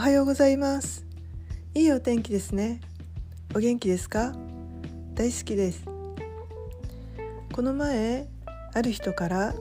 [0.00, 1.04] はようございます。
[1.74, 2.80] いいお天気ですね。
[3.54, 4.32] お元気ですか？
[5.12, 5.84] 大好きです。
[7.52, 8.26] この前
[8.72, 9.54] ある人から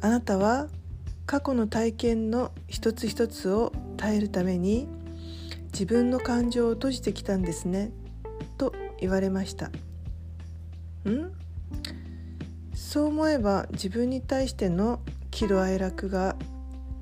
[0.00, 0.66] あなたは
[1.24, 4.88] 過去の体験の一つ一つを耐えるために
[5.72, 7.92] 自分の感情を閉じてきたんですね。
[8.58, 9.68] と言われました。
[9.68, 9.72] ん？
[12.74, 14.98] そう思えば自分に対しての
[15.30, 16.34] 喜怒哀楽が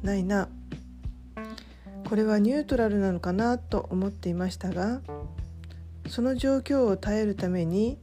[0.02, 0.50] ないな。
[2.08, 5.02] これはニュートラルなのかなと思っていましたが
[6.08, 7.98] その状況を耐えるために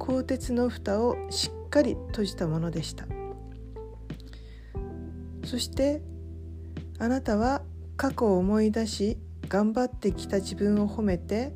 [0.00, 3.06] 鋼鉄の蓋をしっかり閉じたものでした。
[5.44, 6.02] そして
[6.98, 7.62] あなたは
[7.96, 9.16] 過去を思い出し
[9.48, 11.52] 頑張ってきた自分を褒めて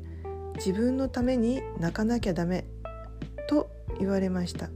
[0.55, 2.65] 自分のために泣かなきゃダメ
[3.49, 3.69] と
[3.99, 4.69] 言われました。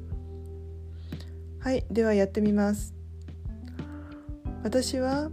[1.59, 2.93] はいではやってみます。
[4.63, 5.29] 私は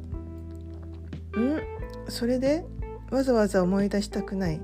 [1.40, 1.62] ん。
[2.08, 2.64] それで
[3.10, 4.60] わざわざ思い出したくない。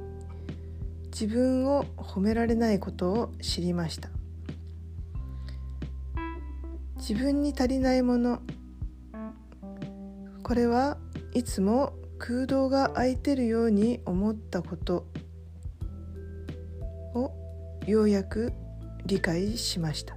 [1.06, 4.10] 自分を褒められないことを知りました。
[6.97, 8.41] 自分に足りないもの。
[10.42, 10.98] これは
[11.34, 15.06] いつも空洞が空いてるように思ったこと。
[17.14, 17.32] を
[17.86, 18.53] ようやく
[19.06, 20.16] 理解しました。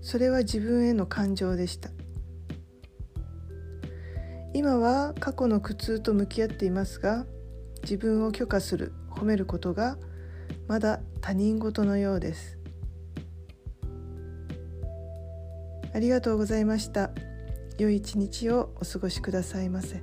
[0.00, 1.90] それは自分への感情でした。
[4.54, 7.26] 今は過去の苦痛と向き合っていますが
[7.82, 9.96] 自分を許可する褒めることが
[10.68, 12.58] まだ他人事のようです
[15.94, 17.10] ありがとうございました
[17.78, 20.02] 良い一日をお過ごしくださいませ。